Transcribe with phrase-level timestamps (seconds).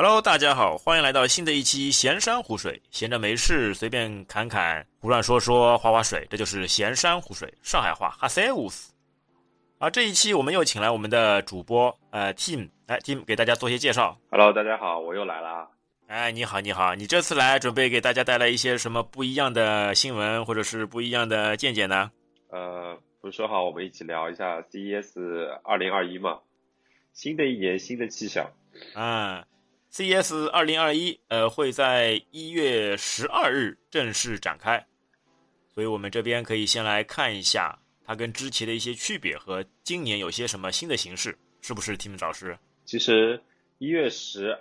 [0.00, 2.80] Hello，大家好，欢迎来到新的一期闲山湖水。
[2.88, 7.52] 闲着没事，随便侃侃，胡乱说说，划划水，这就是闲山湖水。
[7.64, 8.92] 上海话哈塞乌斯。
[9.78, 14.16] 啊，这一期我们又请来我们的主播，呃，Team，来 Team 给大家做些介绍。
[14.30, 15.68] Hello，大家好，我又来啦。
[16.06, 22.12] 哎，你好，你好，你这次来准备给大家带来一些什么不一样的新闻，或者是不一样的见解呢？
[22.50, 26.38] 呃，不是说好我们一起聊一下 CES 二零二一吗？
[27.12, 28.48] 新的一年，新的气象。
[28.94, 29.44] 啊
[29.92, 34.86] ，CES 二零二一，呃，会在一月十二日正式展开，
[35.74, 42.58] 所以我们这边可以先来看一下它跟之前的一些区别和今年有些什么新的形式，是不是，Tim 老师？
[42.84, 43.42] 其实
[43.78, 44.58] 一月十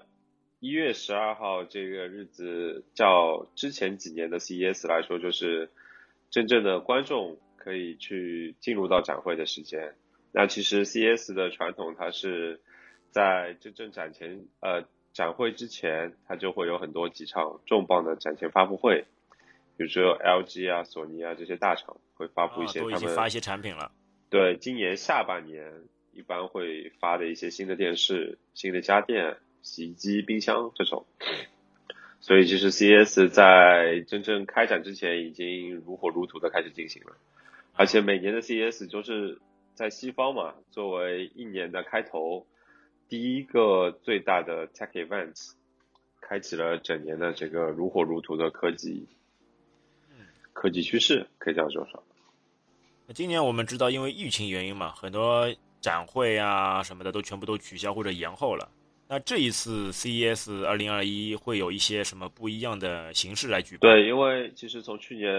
[0.59, 5.69] 一月十二号这个日子，较之前几年的 CES 来说，就是
[6.29, 9.95] 真正的观众可以去进入到展会的时间。
[10.31, 12.59] 那其实 CES 的传统，它是
[13.11, 14.83] 在真正展前，呃，
[15.17, 19.05] 展会之前，它就会有很多几场重磅的展前发布会，
[19.75, 23.91] 比如说 LG 啊、索尼啊这些大厂会发布一些啊、都已他们、经发一些产品了。
[24.29, 25.73] 对今年下半年
[26.13, 31.07] 一般会发的一些新的电视、新的家电、洗衣机、冰箱这种。
[32.19, 37.17] 所以其实 CES 在真正开展之前已经如火如荼的开始进行了，
[37.73, 39.39] 而且每年的 CES 就是
[39.73, 42.45] 在西方嘛，作为一年的开头，
[43.09, 45.51] 第一个最大的 tech event，
[46.21, 49.07] 开启了整年的这个如火如荼的科技
[50.53, 52.03] 科技趋势，可以这样说说。
[53.07, 55.47] 那今年我们知道，因为疫情原因嘛，很多
[55.79, 58.69] 展会啊什么的都全部都取消或者延后了。
[59.09, 63.89] 那这一次 CES 二零二一会有一些什么不一样的形式来举办？
[63.89, 65.31] 对，因为其实从去年，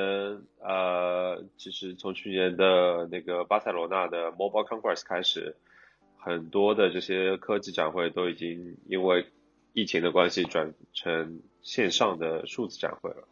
[0.60, 5.54] 呃，其实从去年的那个巴塞罗那的 Mobile Congress 开始，
[6.18, 9.26] 很多的这些科技展会都已经因为
[9.72, 13.28] 疫情的关系转成线上的数字展会了。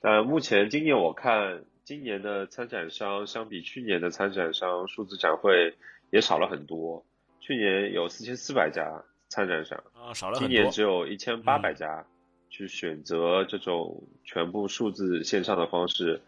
[0.00, 5.74] 但目前今年我看，今年的参展商相比去年的参展商，数字展会
[6.10, 7.04] 也少了很多。
[7.40, 10.70] 去年有四千四百家参展商，啊，少了很今年。
[10.70, 12.06] 只有一千八百家
[12.48, 16.20] 去选择这种全部数字线上的方式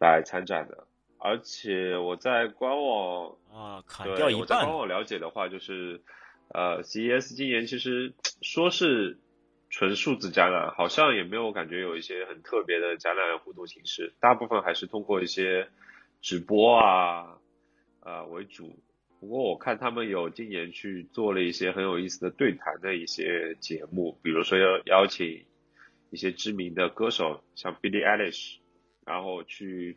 [0.00, 0.85] 来参展的，
[1.18, 4.72] 而且我在官网啊，砍掉一半我在官。
[4.74, 6.00] 网了解的话，就是
[6.48, 8.12] 呃，CES 今年其实
[8.42, 9.18] 说是
[9.70, 15.68] 纯数字展览，好像也没有感觉有一些很特别的展览互动形式，大部分还是通过一些
[16.20, 17.38] 直播啊
[18.00, 18.78] 呃为主。
[19.18, 25.46] 不过我看他们有今年去做了一些很有意思的对谈的一些节目，比如说要邀请
[26.10, 28.58] 一些知名的歌手，像 Billie Eilish，
[29.06, 29.96] 然后去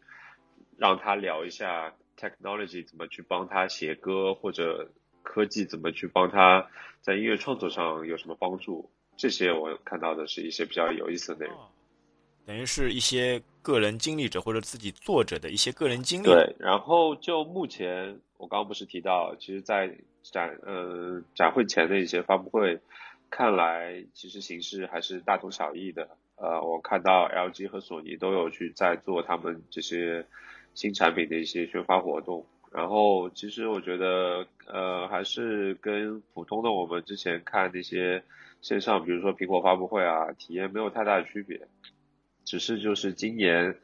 [0.80, 4.90] 让他聊一下 technology 怎么去帮他写歌，或者
[5.22, 6.68] 科技怎么去帮他
[7.02, 8.90] 在音乐创作上有什么帮助。
[9.18, 11.56] 这些我看到的是一些比较有意思的内容。
[11.58, 11.68] 哦
[12.46, 16.26] 等于是一些个人经历者或者自己作者的一些个人经历。
[16.26, 22.80] 对，然后就目前我刚刚不是提到，其实，在展呃展会前的一些发布会，
[23.30, 26.18] 看来其实形式还是大同小异的。
[26.38, 30.26] 呃，我看到 LG 和索尼都有去在做他们这些
[30.80, 32.46] 新产品的一些宣发活动。
[32.72, 38.24] 然后，其实我觉得，呃，还是跟普通的我们之前看那些
[38.62, 41.68] 线上，比如说苹果发布会啊，体验没有太大的区别。
[42.46, 43.76] 只是就是今年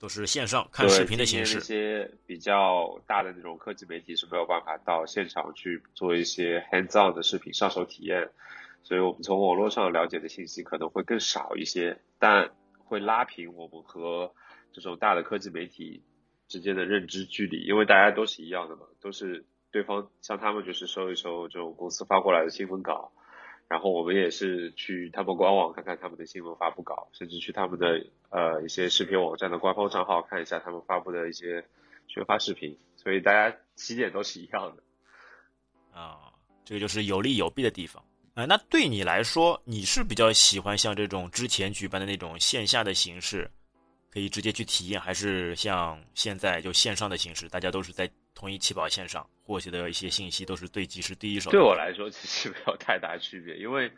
[0.00, 1.54] 都是线上看视频的形对式。
[1.56, 8.30] 那些比较大的那种科技媒体是没有办法到现场去做一些 hands on 的视频上手体验，
[8.82, 14.32] 所以我们从网络上了解的信息可能会更少一些，但会拉平我们和
[14.76, 16.02] 这种大的科技媒体
[16.48, 23.10] 之间的认知距离，因为大家都是一样的嘛，都是对方像他们就是收一收这种公司发过来的新闻稿。
[23.68, 31.64] 然后我们也是去他们官网看看他们的新闻发布稿，甚至去他们的呃一些视频网站的官方账号看一下他们发布的一些
[32.06, 34.82] 宣发视频，所以大家起点都是一样的。
[35.98, 36.34] 啊，
[36.66, 38.04] 这个就是有利有弊的地方。
[38.34, 43.50] 啊、那对你来说，你是比较喜欢像这种之前举办的那种线下的形式，
[44.16, 51.50] 可以直接去体验，还是像现在就线上的形式，大家都是在同一起跑线上获取的一些信息都是最及时、第一手？
[51.50, 53.92] 对我来说其实没有太大区别，因为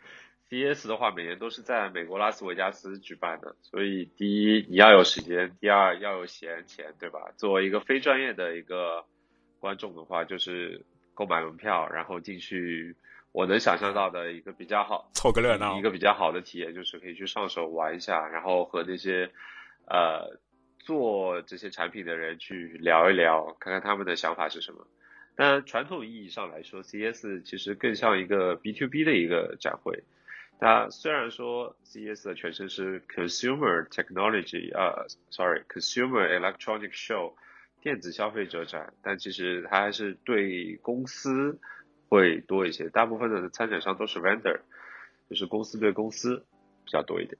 [0.49, 7.31] CES 的话每年都是在美国拉斯维加斯举办的，所以第一你要有时间，第二要有闲钱，对吧？
[7.37, 9.05] 作为一个非专业的一个
[9.61, 10.83] 观众的话，就是
[11.13, 12.93] 购买门票，然后进去。
[13.31, 19.31] 我能想象到的一个比较好凑个热闹一个比较好的体验就是可以去上手玩一下，然后和那些
[19.89, 20.39] 呃
[20.79, 24.87] 做这些产品的人去聊一聊，看看他们的想法是什么。
[25.35, 30.03] 但传统意义上来说，CES 其实更像一个 B to B 的一个展会，
[30.59, 37.35] 它虽然说 CES 的全称是 Consumer Technology 啊，sorry，Consumer Electronic Show
[37.81, 41.57] 电子消费者展，但其实它还是对公司
[42.09, 44.59] 会多一些，大部分的参展商都是 vendor，
[45.29, 46.43] 就是公司对公司
[46.83, 47.37] 比较多一点。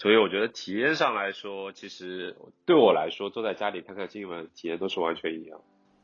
[0.00, 5.60] 所以我觉得体验上来说，其实对我来说，坐在家里看看新闻，体验都是完全一样。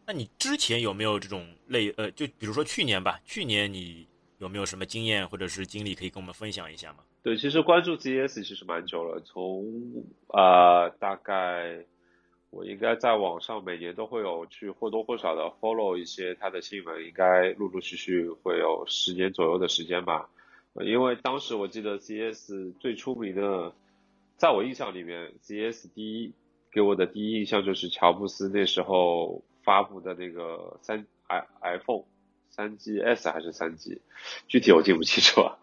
[0.06, 4.06] 那你之前有没有这种类呃，就比如说去年吧，去年你
[4.37, 6.98] 有没有什么经验或者是经历可以跟我们分享一下吗？
[7.22, 9.64] 对，其实关注 CES 其实蛮久了，从
[10.28, 11.82] 啊大概
[12.50, 20.28] 我应该在网上每年都会有去或多或少的 follow 一些它的新闻，应该陆陆续续会有十年左右的时间吧。
[20.82, 23.72] 因为当时我记得 CES 最出名的。
[24.36, 26.34] 在我印象里面，CES 第一
[26.70, 32.04] 给我的第一印象就是乔布斯那时候发布的那个三 i iPhone
[32.50, 34.02] 三 GS 还是三 G，
[34.46, 35.56] 具体我记不清楚啊。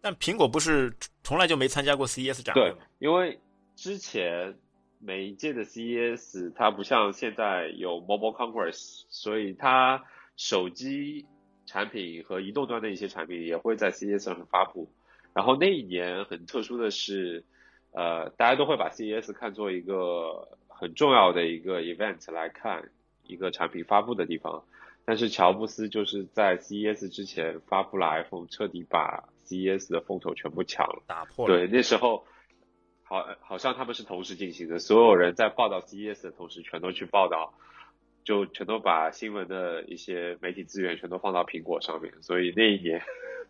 [0.00, 0.92] 但苹果不是
[1.22, 2.76] 从来就没参加过 CES 展会吗？
[2.78, 3.38] 对，因为
[3.76, 4.58] 之前
[4.98, 10.04] 每一届的 CES 它不像现在有 Mobile Congress，所以它
[10.36, 11.26] 手机
[11.64, 14.90] 产品和移动端的一些产品也会在 CES 上发布。
[15.32, 17.44] 然后那一年很特殊的是。
[17.92, 22.90] 呃，大家都会把 CES 看作一个很重要的一个 event 来看
[23.26, 24.64] 一个产品发布的地方，
[25.04, 31.56] 但是乔布斯就是在 CES 之前发布了 iPhone，彻底把 CES 的风头全部抢了，打破了。
[31.56, 32.24] 对，那时候
[33.02, 37.54] 好好像他们是同时进行的，所有人在报道 CES 的同时，全都去报道，
[38.22, 43.02] 就全都把新闻的一些媒体资源全都放到苹果上面，所以那一年。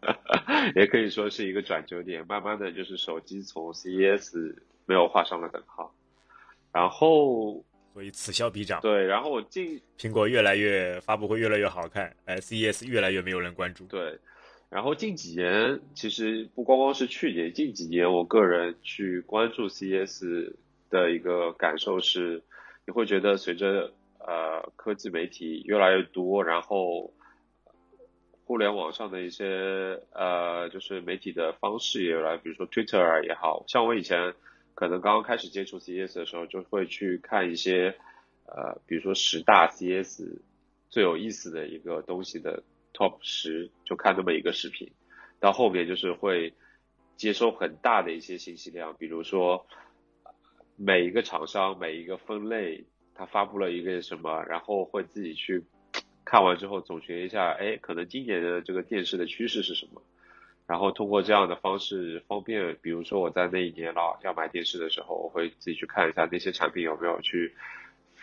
[0.74, 4.54] 也可以说是一个转折点，慢慢的就是手机从 CES
[4.86, 5.94] 没有画上了等号，
[6.72, 8.80] 然后所以此消彼长。
[8.80, 13.84] 对，然后我进苹果越来越发布会越来越好看，哎，CES 越来越没有人关注。
[13.86, 14.18] 对，
[14.68, 20.54] 然后近几年其实不光光是去年，近几年我个人去关注 CES
[20.88, 22.42] 的一个感受是，
[22.86, 27.12] 你会觉得随着呃科技媒体越来越多，然后。
[28.50, 34.34] 互联网上的一些呃，就是媒体的方式也有来，比如说 Twitter 也好像我以前
[34.74, 37.94] 可能刚刚开始接触 CS 的时候，就会去看一些
[38.46, 40.24] 呃，比如说十大 CS
[40.88, 44.90] 最有意思的一个东西的 Top 十，就看那么一个视频。
[45.38, 46.52] 到后面就是会
[47.16, 49.64] 接收很大的一些信息量，比如说
[50.74, 55.62] 每一个厂商每一个分类，他发布了一个什么，然后会自己去。
[56.24, 60.02] 看完之后总结一下，哎，可能今年的这个电视的趋势是什么？
[60.66, 67.52] 然后通过这样的方式方便，比如说我在那一年了要买电视的时候，我会自己去看一下那些产品有没有去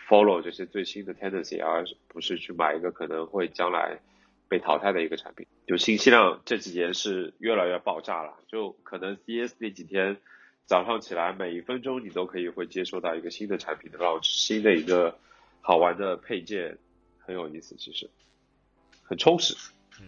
[0.08, 3.98] follow 这些最新的 tendency，而不是去买一个可能会将来
[4.48, 5.46] 被淘汰的一个产品。
[5.66, 10.16] 就信息量这几年是越来越爆炸了，就可能 CS 那几天
[10.64, 15.18] 早上起来每一分钟你都可以会接收到一个新的产品的 launch，新的一个
[15.60, 16.78] 好玩的配件。
[17.28, 18.08] 很有意思，其实
[19.02, 19.54] 很充实。
[20.00, 20.06] 嗯，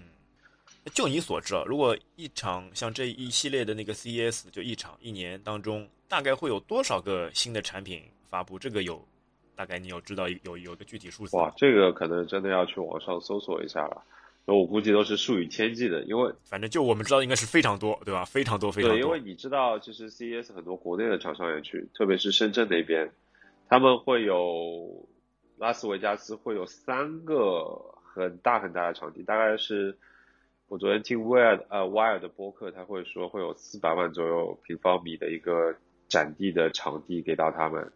[0.95, 8.59] 就你所知啊，如果一场像这一系列的那个 CES，就一场一年当中，大概会有多少个新的产品发布？
[8.59, 9.07] 这个有
[9.55, 11.37] 大概你有知道有有个具体数字？
[11.37, 14.03] 哇，这个可能真的要去网上搜索一下了。
[14.47, 18.25] 我估计都是数以千计的，因为反正就我们知道应该是非常多，对吧？
[18.25, 18.97] 非常多，非常多。
[18.97, 23.13] 对，因为你知道，其实 CES 很多国内的厂商也去，特别是深圳那边，
[23.69, 25.07] 他们会有。
[25.61, 29.95] 拉斯维加斯会有三个很大很大的场地，大概是
[30.69, 35.77] 我昨天听 Wired 呃 Wired 的播客，他会说会有四百万左右平方米的一个
[36.09, 37.93] 展地的场地给到他们，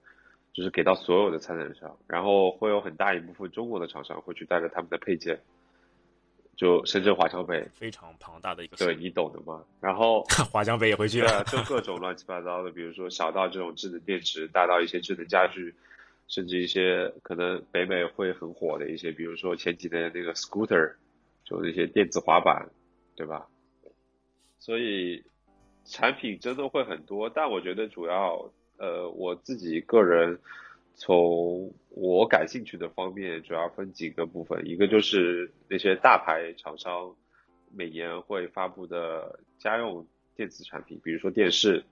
[0.52, 5.40] 就是给到所有的参展商，然后会有很大一部分中国的厂商会去带着他们的配件，
[6.56, 9.64] 就深圳华强北非常庞大的一个，对你懂的吗？
[9.80, 15.74] 然后 华强北也会去，就各种乱七八糟的，比如说小到这种智能电池，大到一些智能家居。
[16.26, 20.94] 甚至一些可能北美会很火的一些，比如说前几年那个 scooter，
[21.44, 22.70] 就那些电子滑板，
[23.14, 23.46] 对吧？
[24.58, 25.22] 所以
[25.84, 30.38] 产品真的会很多，但我觉得主要，呃，我自己个人
[30.94, 37.14] 从我感兴趣的方面，主要分几个部分，一个就是那些大牌厂商
[37.70, 41.84] 每年会发布的家用电子产品，比如说电视，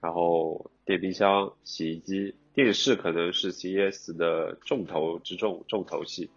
[0.00, 2.34] 然后电冰箱、洗衣机。
[2.54, 6.28] 电视可能是 CES 的重头之重重头戏，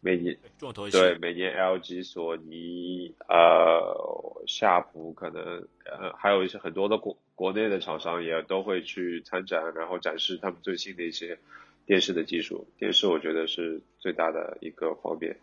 [0.00, 5.44] 每年重头戏对每年 LG、索尼、呃夏普可能
[5.84, 11.38] 呃还有一些很多的国国内的厂商也都会去参展，然后展示他们最新的一些
[11.86, 12.66] 电视的技术。
[12.76, 15.38] 电视我觉得是最大的一个方面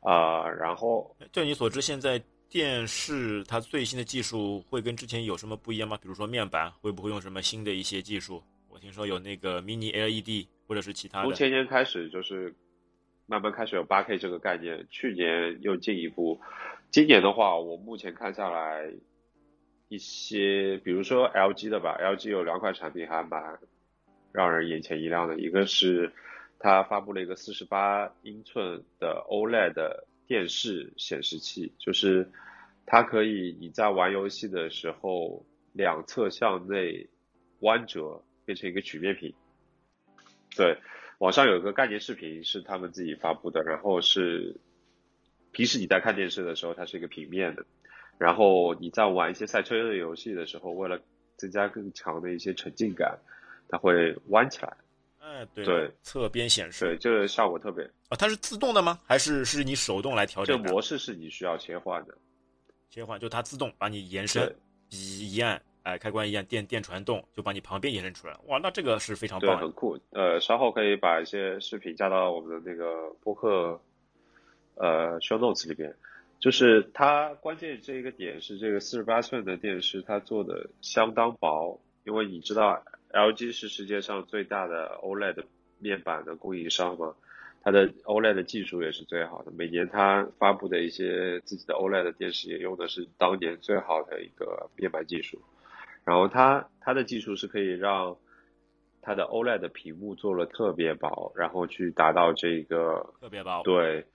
[0.00, 0.46] 啊。
[0.46, 2.22] 然后，就你所知，现在
[2.54, 5.98] 电视它最新的技术会跟之前有什么不一样吗？
[6.00, 8.40] 比如说面板会不会用什么新的一些技术？
[8.68, 11.24] 我听说有那个 Mini LED 或者是其他的。
[11.24, 12.54] 从前年开始就是
[13.26, 16.40] 慢慢开始有 8K 这个概念，去年又进一步，
[16.92, 18.88] 今年的话，我目前看下来
[19.88, 23.58] 一些，比如说 LG 的吧，LG 有两款产品还蛮
[24.30, 26.12] 让人眼前一亮的，一个是
[26.60, 30.04] 它发布了一个48英寸的 OLED。
[30.26, 32.30] 电视显示器就是
[32.86, 37.08] 它可以你在玩游戏的时候两侧向内
[37.60, 39.34] 弯折变成一个曲面屏。
[40.56, 40.78] 对，
[41.18, 44.56] 网上有一个概念视频是他们自己发布的，然后是
[45.52, 47.64] 平时你在看电视的时候它是一个平面的，
[48.18, 51.00] 然后你在玩一些赛车类游戏的时候，为了
[51.36, 53.18] 增加更强的一些沉浸感，
[53.68, 54.76] 它会弯起来。
[55.26, 58.16] 哎，对，侧边显示，对，这个效果特别啊。
[58.18, 59.00] 它是自动的吗？
[59.06, 60.62] 还是是你手动来调整？
[60.62, 62.14] 这模式是你需要切换的，
[62.90, 64.54] 切换就它自动把你延伸，
[64.90, 68.36] 一按，哎，开关一按，电电传动就把你旁边延伸出来。
[68.48, 69.98] 哇，那这个是非常棒，很酷。
[70.10, 73.80] 呃，稍后可以把一些视频加到我们的那个播客，
[74.74, 75.96] 呃，show notes 里边。
[76.38, 82.84] 就是它关键这一个点是这个四十八寸的电视，它做的相当薄，因为你知道。
[83.14, 85.44] LG 是世界上最大的 OLED
[85.78, 87.14] 面板的供应商嘛，
[87.62, 89.52] 它的 OLED 技术也是最好的。
[89.52, 95.40] 每年它发布的一些自己的 OLED 电视也用的是当年最好的一个面板技术。
[96.04, 98.16] 然后它它的技术是可以让
[99.00, 104.06] 它的 OLED 屏幕做了特别薄，然后去达到这个特别薄，对，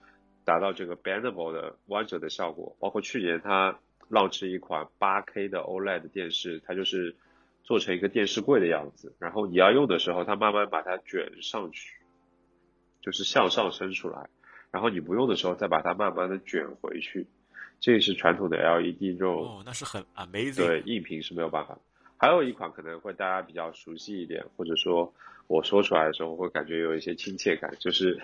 [0.44, 2.75] 达到这个 bendable 的弯折的效果。
[2.82, 3.79] 包括去年它
[4.10, 7.15] launch 一款 8K 的 OLED 电视，它就是。
[7.63, 11.96] 做成一个电视柜的样子，然后你要用的时候，它慢慢把它卷上去，
[13.01, 14.30] 就是向上伸出来，
[14.72, 17.28] 然后你不用的时候再把它慢慢的卷回去。
[17.80, 20.58] 这是传统的 LED 这种哦，那是很 amazing。
[20.58, 21.80] 对，硬屏是没有办法。
[22.18, 25.13] 还有一款可能会大家比较熟悉一点，或者说
[25.48, 28.20] 我说出来的时候会感觉有一些亲切感，就是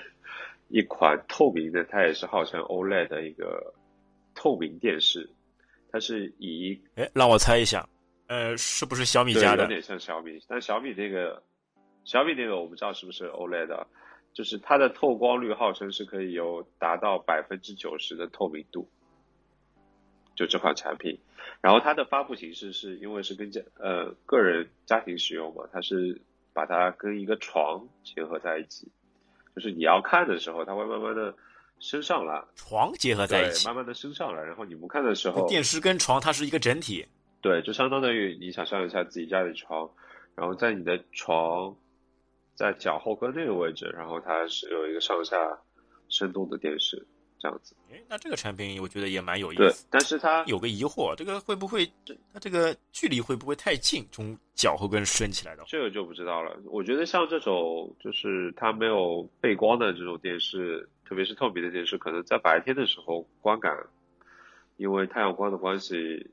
[0.68, 3.74] 一款透明的，它也是号称 OLED 的一个
[4.34, 5.30] 透明电视，
[5.90, 7.88] 它是以哎，让我猜一下。
[8.28, 9.64] 呃，是不是小米家的？
[9.64, 11.44] 有点像小米，但小米那个，
[12.04, 13.86] 小米那个我不知道是不是 OLED，
[14.34, 18.90] 就是它的透光率号称是可以有达到百分之九十的透明度，
[20.36, 21.20] 就这款产品。
[21.62, 26.20] 然后它的发布形式是因为是跟家呃个人家庭使用嘛，它是
[26.52, 28.92] 把它跟一个床结合在一起，
[29.56, 31.36] 就是你要看的时候，它会慢慢的
[31.80, 37.06] 升上来，床结合在一起，慢慢的升上来，然后你不看的时候，电视跟床它是一个整体。
[37.46, 39.88] 对，就相当于你想象一下自己家里床，
[40.34, 41.76] 然后在你的床
[42.56, 45.38] 在脚后跟那个位置，然后它是有一个上下
[46.10, 47.06] 伸动的电视，
[47.38, 47.76] 这样子。
[47.92, 49.62] 哎，那这个产品我觉得也蛮有意思。
[49.62, 51.86] 对，但是它有个疑惑，这个会不会
[52.34, 55.64] 它这个距离会不会太近，从脚后跟伸起来的？
[55.68, 56.58] 这个就不知道了。
[56.66, 63.86] 我觉得像这种就是它没有背光的这种电视，特别是透明的电视，可能在白天的时候观感，
[64.78, 66.32] 因为太阳光的关系。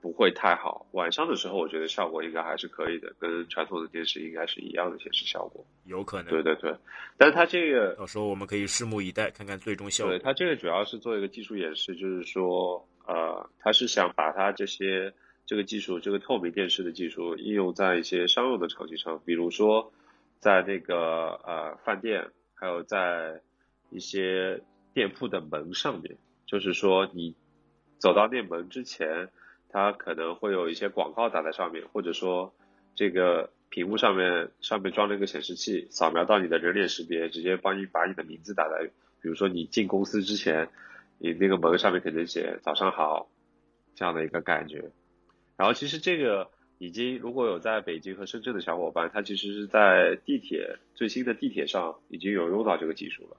[0.00, 5.66] 不会太好，晚上的时候我觉得效果应该还是可以的，跟传统的电视应该是一样的显示效果。
[5.86, 6.30] 有可能。
[6.30, 6.72] 对对对，
[7.16, 10.12] 但是它这个到时候我们可以拭目以待，看看最终效果。
[10.12, 15.12] 对它这个主要是做一个技术演示，就是说，呃，它是想把它这些
[15.46, 19.92] 这个技术，这个透明电视的技术应用在一些商用的场景上，比如说
[20.38, 23.40] 在那个呃饭店，还有在
[23.90, 24.60] 一些
[24.94, 27.34] 店铺的门上面，就是说你
[27.98, 29.28] 走到那门之前。
[29.68, 32.54] 它可能会有一些广告打在上面，或者说
[32.94, 38.86] 这个屏幕上面上面装了一个显示器，扫描到你的人脸识别，直接帮你把你的名字打在，
[39.20, 40.68] 比如说你进公司之前，
[41.18, 43.30] 你那个门上面肯定写早上好
[43.94, 44.90] 这样的一个感觉。
[45.56, 53.36] 然后其实这个已经如果有在北京和深圳的小伙伴，他其实是在地铁最新的地铁上已经有用到这个技术了，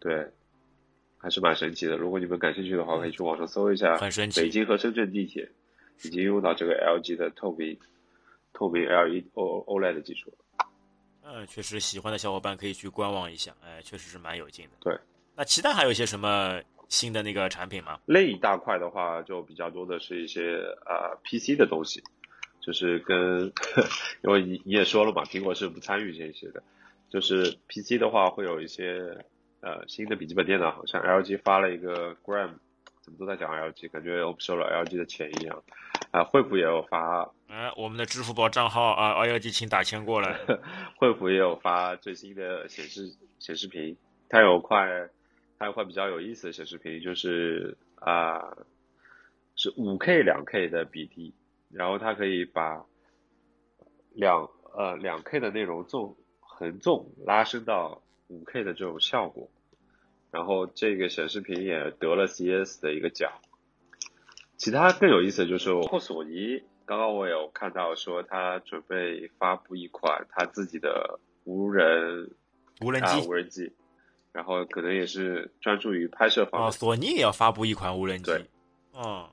[0.00, 0.28] 对。
[1.22, 1.96] 还是蛮神奇的。
[1.96, 3.96] 如果你们感兴趣的话，可以去网上搜一下。
[3.96, 4.40] 很神奇。
[4.40, 5.48] 北京和深圳地铁
[6.02, 7.78] 已经用到这个 LG 的透明
[8.52, 10.34] 透明 LED O OLED 技术。
[11.24, 13.54] 嗯，确实，喜欢的小伙伴可以去观望一下。
[13.62, 14.72] 哎，确实是蛮有劲的。
[14.80, 14.98] 对。
[15.36, 18.00] 那其他还有一些什么新的那个产品吗？
[18.06, 22.02] 另一大块的话，就比较多的是一些呃 PC 的东西，
[22.60, 23.52] 就是跟
[24.24, 26.60] 因为你你也说了嘛，苹果是不参与这些的，
[27.08, 29.24] 就是 PC 的话会有一些。
[29.62, 32.50] 呃，新的笔记本电脑好像 LG 发了一个 Gram，
[33.00, 35.62] 怎么都在讲 LG，感觉我们收了 LG 的钱一样。
[36.10, 40.36] 啊，惠普也有发，哎，我们的支付宝账号啊，LG 请打钱过来。
[40.98, 43.96] 惠普也有发最新的显示显示屏，
[44.28, 45.08] 它有块，
[45.58, 48.42] 它有块比较有意思的显示屏，就是啊，
[49.54, 51.32] 是五 K 两 K 的比例，
[51.70, 52.84] 然后它可以把
[54.12, 58.02] 两呃两 K 的内容纵横纵拉伸到
[58.32, 59.50] 五 K 的这种效果，
[60.30, 63.30] 然后这个显示屏也得了 CES 的一个奖。
[64.56, 72.30] 其他更有意思的就是，包括索尼，刚刚我有看到说他准备发布一款他自己的无人
[72.80, 73.72] 无人机无人机，
[74.32, 76.68] 然后可能也是专注于拍摄方面。
[76.68, 78.30] 哦，索尼也要发布一款无人机。
[78.30, 78.46] 对，
[78.92, 79.28] 哦。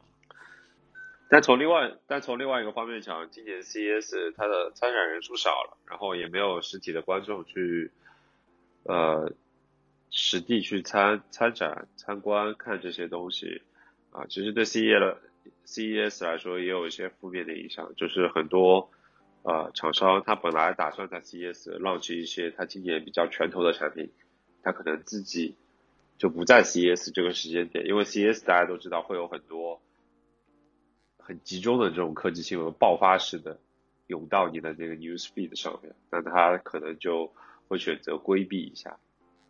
[1.32, 7.92] 但从另外，但从另外一个方面讲，今年 CES 它的参展人数少了，然后也没有实体的观众去，
[8.90, 9.32] 呃，
[10.10, 13.62] 实地去参参展、参观看这些东西，
[14.10, 15.22] 啊，其实对 CES 了
[15.68, 18.90] CES 来说也有一些负面的影响，就是很多
[19.44, 24.10] 呃厂商他本来打算在 CES 浪起一些他今年比较拳头的产品，
[24.64, 25.56] 他可能自己
[26.18, 29.80] 就不在 CES 这个时间点，因为 CES 大家都知道会有很多。
[31.20, 33.60] 很集中的这种科技新闻爆发式的
[34.08, 37.32] 涌到你的这个 news feed 上面，那他可能就
[37.70, 38.98] 会选择规避一下。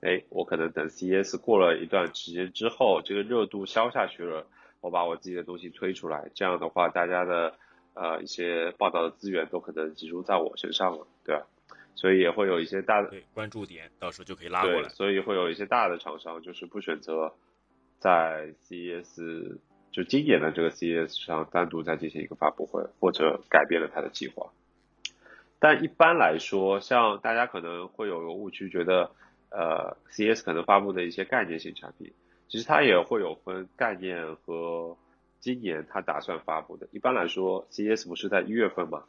[0.01, 4.45] 哎，我可能等 CES 过了一段时间之后，这个热度消下去了，
[4.81, 7.55] 我把我自己的东西推出来，这样的话，大家的
[7.95, 11.47] 呃一些报道的资源都可能集中在我身上了，对吧？
[11.95, 14.88] 所以也会有一些大的关注点，到时候就可以拉过来。
[14.89, 17.33] 所以会有一些大的厂商就是不选择
[17.97, 19.57] 在 CES。
[19.91, 24.53] 就今年的这个 CES 上单独再进行一个发布会，或者改变了他的计划。
[25.59, 29.11] 但一般来说，像大家可能会有个误区，觉得
[29.49, 32.13] 呃 CES 可能发布的一些概念性产品，
[32.47, 34.97] 其实它也会有分概念和
[35.39, 36.87] 今年它打算发布的。
[36.91, 39.03] 一般来说，CES 不是在一月份嘛，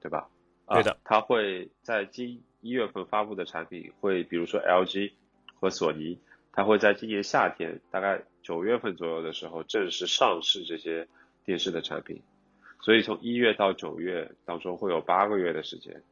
[0.00, 0.28] 对吧？
[0.68, 5.12] 对的，它会在今一月份发布的产品，会比如说 LG
[5.60, 6.18] 和索尼，
[6.52, 8.22] 它会在今年夏天大概。
[8.44, 11.06] 九月份左右的时候正式上市这些
[11.44, 12.22] 电视的产品，
[12.82, 16.02] 所以从一月到九月当中会有八个月的时间，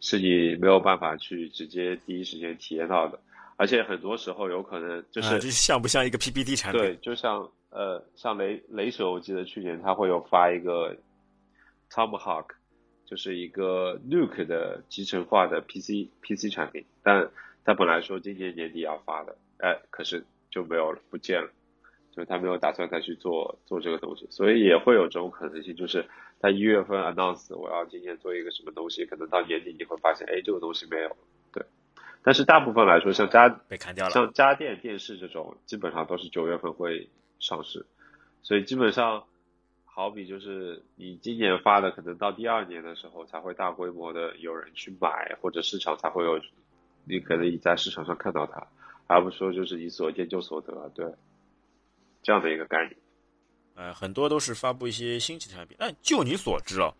[0.00, 3.18] 是你没有办法去直接第一时间体验到的，
[3.56, 6.80] 而且很多时候有可能就是像不像一个 PPT 产品？
[6.80, 10.96] 对，就像呃像雷雷蛇，我记得去年他会有发一个
[11.90, 12.48] Tomahawk，
[13.06, 17.30] 就是一个 Nuke 的集成化的 PC PC 产品，但
[17.64, 20.24] 他本来说今年年底要发的，哎，可是。
[20.52, 21.48] 就没有了，不见了，
[22.12, 26.04] 就他没有打算再去做做这个东西，所以也会有这种可能性，就是
[26.40, 31.16] 他一月份 announce 我要今年做一个什么东西，可能到年底你会发现，哎，这个东西没有，
[31.52, 31.64] 对。
[32.22, 37.86] 但是大部分来说，像家被砍掉了，像家电、电视这种，基本上都是九月份会上市，
[38.42, 39.24] 所以基本上，
[39.84, 46.40] 好比就是你今年发的，可能到第二年的时候才会大规模的有人去买，或者市场才会有，
[47.04, 48.66] 你可能你在市场上看到它。
[49.06, 51.04] 而不是说就是你所见就所得，对，
[52.22, 52.96] 这样的一个概念。
[53.74, 55.76] 呃，很多都是发布一些新奇产品。
[55.78, 56.92] 但就你所知啊，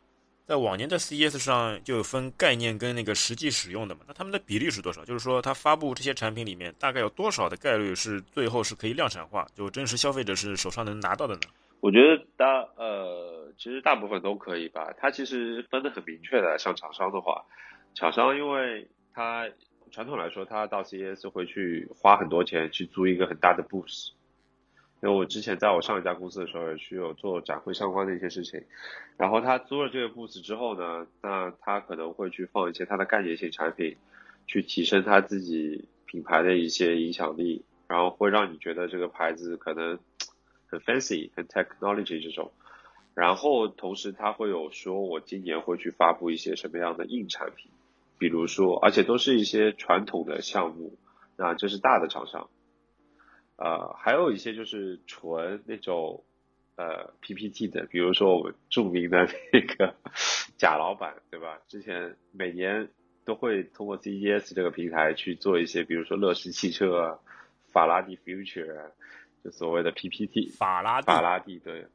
[0.46, 4.00] 在往年的 CES 上就有分概念跟那个实际使用的嘛？
[4.06, 5.04] 那他们的比例是多少？
[5.04, 11.40] 就是说，他发布这些产品里面，大概有多少的概率是最后是可以量产化，就真实消费者是手上能拿到的呢？
[11.80, 14.92] 我觉得大呃，其实大部分都可以吧。
[14.98, 16.58] 它其实分得很明确的。
[16.58, 17.44] 像厂商的话，
[17.94, 19.48] 厂商因为它。
[19.92, 24.10] 传统来说，他到 CES 会去花很多钱去租一个很大的 booth，
[25.02, 28.62] 因为我之前在我上一家公司的时候也去有做展会相关的一些事情，
[29.16, 33.96] 然后他租了这个 booth 之后呢，那他可能会去放一些他的概念性产品，
[34.46, 39.98] 去提升他自己品牌的一些影响力，然后会让你觉得这个牌子可能
[40.66, 42.52] 很 fancy、很 technology 这种，
[43.14, 47.70] 然后同时他会有说我今年会去发布一些什么样的硬产品。
[48.18, 50.98] 比如说，而且都是一些传统的项目，
[51.38, 52.50] 那这是大的厂商，
[53.60, 56.24] 呃，还有一些就是纯那种
[56.76, 59.94] 呃 PPT 的，比如说我们著名的那个
[60.56, 61.60] 贾老板，对吧？
[61.68, 62.88] 之前每年
[63.24, 67.20] 都会通过 CES 这个平台去做一些，比如说乐视汽车、
[67.70, 68.90] 法拉第 Future，
[69.44, 70.48] 就所谓的 PPT。
[70.48, 71.86] 法拉法拉第对，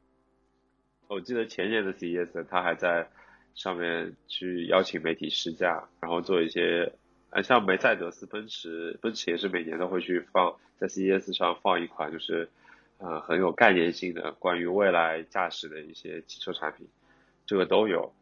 [1.08, 3.10] 我记得前年的 CES 他还在。
[3.56, 6.92] 上面去邀请媒体试驾，然后做一些，
[7.42, 12.48] 像梅赛德斯奔驰，奔驰也是每年都会去放在 CES 上放一款，就是，
[12.98, 16.88] 呃，很有概念性的关于未来驾驶的一些汽车产品，
[17.46, 18.12] 这个都有。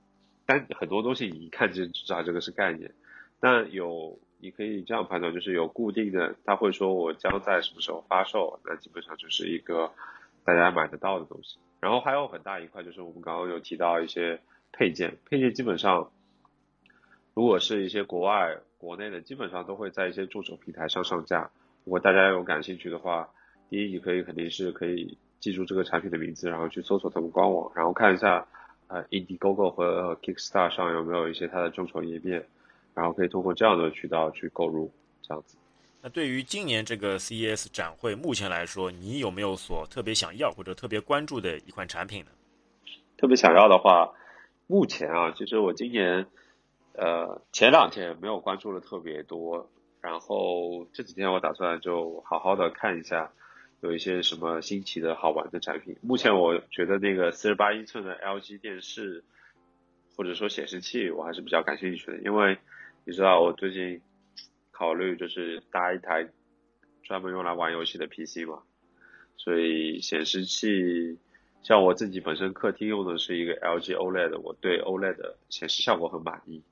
[0.46, 2.92] 但很多东西你一看就知道这个是概念。
[3.40, 9.92] 那有，你可以这样判断，就是有固定的，他会说我将在什么时候发售，那基本上就是一个
[10.44, 11.58] 大家买得到的东西。
[11.80, 14.40] 然后还有很大一块就是我们刚刚有提到一些。
[14.76, 16.10] 配件，配件基本上，
[17.32, 21.50] 如果是一些国外、国内的，基本上都会在一些众筹平台上上架。
[21.84, 23.30] 如果大家有感兴趣的话，
[23.70, 28.46] 第一，你可以肯定是可以记住这个产品的名字，然后去搜索他们官网，然后看一下
[28.88, 32.46] 呃 Indiegogo 和 Kickstarter 上有没有一些它的众筹页面，
[32.94, 34.92] 然后可以通过这样的渠道去购入，
[35.22, 35.56] 这样子。
[36.02, 42.30] 那对于今年这个 CES 展会，目前来说，你有没有所特别想要或者特别关注的一款产品呢？
[43.16, 44.12] 特别想要的话，
[44.66, 46.26] 目前啊，其实我今年
[46.94, 53.32] 呃前两天没有关注的特别多，然后这几天我打算就好好的看一下。
[53.80, 55.94] 有一些什么新奇的好玩的产品？
[56.00, 59.22] 目前我觉得那个四十八英寸的 LG 电视，
[60.16, 62.16] 或者说显示器，我还是比较感兴趣的。
[62.20, 62.56] 因为
[63.04, 64.00] 你知道，我最近
[64.70, 66.26] 考虑就是搭一台
[67.02, 68.62] 专门用来玩游戏的 PC 嘛，
[69.36, 71.18] 所以显示器，
[71.62, 76.62] 像我自己本身客厅用的是一个 LG OLED，我对 OLED 显示效果很满意。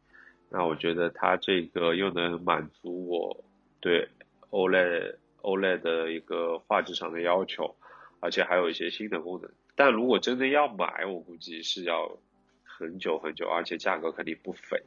[0.53, 3.45] 那我觉得它这个又能满足我
[3.81, 4.07] 对
[4.51, 5.17] OLED。
[5.43, 7.75] OLED 的一个画质上的要求，
[8.21, 9.51] 而且还有一些新的功能。
[9.75, 12.17] 但如果真的要买，我估计是要
[12.63, 14.81] 很久很久，而且价格肯定不菲。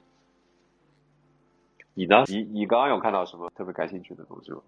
[1.94, 2.24] 你呢？
[2.28, 4.62] 你你刚刚有看到什么特别感兴趣的东西吗？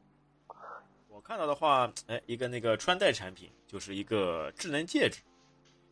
[1.07, 5.21] 我看到的话，哎，一个那个穿戴产品，就是一个智能戒指。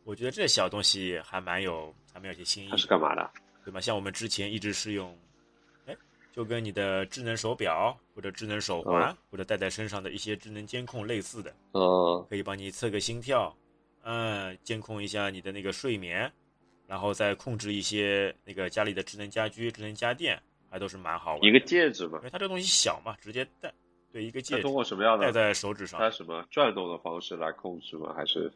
[0.04, 2.68] 我觉得这小东西还蛮有，还蛮有些新意。
[2.68, 3.30] 它是干嘛的？
[3.66, 3.80] 对吧？
[3.82, 5.14] 像我们之前一直是用。
[5.84, 5.94] 哎
[6.32, 13.56] 就跟你的智能手表或者智能手环或者戴在身上的一些智能监控类似的，哦，可以帮你测个心跳，
[14.02, 16.30] 嗯，监控一下你的那个睡眠，
[16.86, 21.42] 然后再控制一些那个家里的智能家居、智能家电，还都是蛮好玩。
[21.42, 23.72] 一个戒指嘛，因为它这东西小嘛，直接戴，
[24.12, 24.62] 对，一个戒指。
[24.62, 25.98] 通过什么样的戴在手指上？
[25.98, 28.12] 它什么转动的方式来控制吗？
[28.14, 28.52] 还是？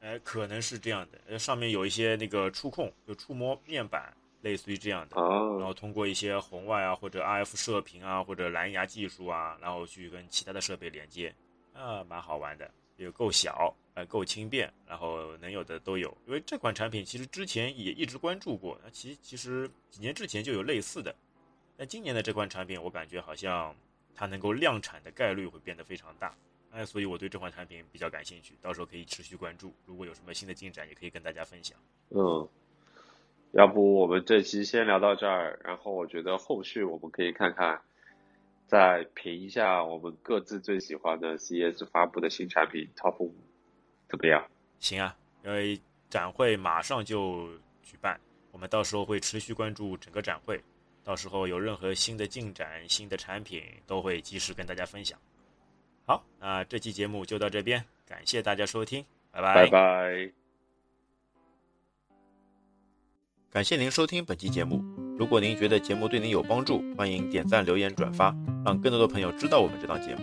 [0.00, 4.10] 哎，可能是这样的，上面有一些那个触控，就触摸面板。
[4.42, 11.32] 类似于这样的，然后通过一些红外啊，或者 RF 射频啊，或者蓝牙技术啊，然后去跟其他的设备连接，
[11.72, 16.14] 啊，蛮好玩的，也够小，呃，够轻便，然后能有的都有。
[16.26, 21.14] 因为这款产品其实之前也一直关注过，那其其实几年之前就有类似的，
[21.76, 23.72] 但今年的这款产品，我感觉好像
[24.12, 26.34] 它能够量产的概率会变得非常大，
[26.72, 31.78] 哎，所以我对这款产品比较感兴趣，到时候可以持续关注，如果有什么新的进展，也可以跟大家分享。
[32.10, 32.48] 嗯。
[33.52, 37.80] 要不我们这期先聊到这儿，然后我觉得后续我们可以看看，
[38.66, 43.34] 再评一下我们各自最喜欢的 CES 发布的新产品 Top 五，
[44.08, 44.42] 怎么样？
[44.80, 47.48] 行啊，因为展会马上就
[47.82, 48.18] 举办，
[48.52, 50.58] 我们到时候会持续关注整个展会，
[51.04, 55.18] 到时候有任何新的进展、新的产品都会及时跟大家分享。
[56.06, 59.54] 好，那这期节目就到这边，感谢大家收听，拜拜。
[59.54, 60.41] 拜拜。
[63.52, 64.82] 感谢您收听本期节目。
[65.18, 68.34] 如果您觉得节目对您有帮助，欢迎点赞、留言、转发，
[68.64, 70.22] 让更多的朋友知道我们这档节目。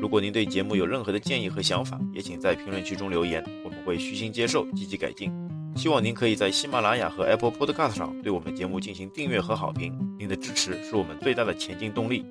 [0.00, 5.30] 如果您对节目有任何的建议和想法，也请在评论区中留言，我们会虚心接受，积极改进。
[5.76, 12.24] 希望您可以在喜马拉雅和 Apple Podcast 上对我们节目进行订阅和好评，您的支持是我们最大的前进动力。